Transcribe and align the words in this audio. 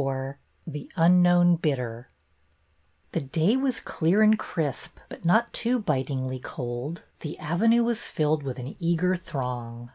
XXIV 0.00 0.36
THE 0.64 0.92
UNKNOWN 0.96 1.56
BIDDER 1.56 2.08
T 3.12 3.18
he 3.18 3.26
day 3.26 3.56
was 3.56 3.80
clear 3.80 4.22
and 4.22 4.38
crisp 4.38 4.98
but 5.08 5.24
not 5.24 5.52
too 5.52 5.80
bitingly 5.80 6.38
cold. 6.38 7.02
The 7.18 7.36
Avenue 7.40 7.82
was 7.82 8.06
filled 8.06 8.44
with 8.44 8.60
an 8.60 8.76
eager 8.78 9.16
throng. 9.16 9.90